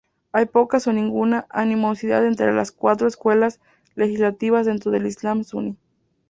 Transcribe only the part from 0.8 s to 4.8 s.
o ninguna animosidad entre las cuatro escuelas legislativas